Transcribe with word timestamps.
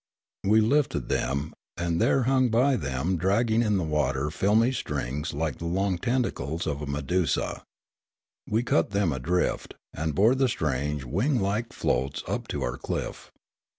We 0.43 0.61
lifted 0.61 1.09
them, 1.09 1.53
and 1.77 2.01
there 2.01 2.23
hung 2.23 2.49
by 2.49 2.75
them 2.75 3.17
dragging 3.17 3.61
in 3.61 3.77
the 3.77 3.83
water 3.83 4.31
filmy 4.31 4.71
strings 4.71 5.31
like 5.31 5.59
the 5.59 5.67
long 5.67 5.99
tentacles 5.99 6.65
of 6.65 6.81
a 6.81 6.87
medusa. 6.87 7.61
We 8.49 8.63
cut 8.63 8.89
them 8.89 9.13
adrift, 9.13 9.75
and 9.93 10.15
bore 10.15 10.33
the 10.33 10.49
strange 10.49 11.03
wing 11.03 11.39
like 11.39 11.71
floats 11.71 12.23
up 12.27 12.47
to 12.47 12.63
our 12.63 12.79
cliff. 12.79 13.31